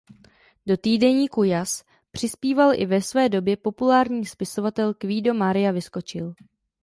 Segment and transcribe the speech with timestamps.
[0.65, 6.33] Do týdeníku Jas přispíval i ve své době populární spisovatel Quido Maria Vyskočil.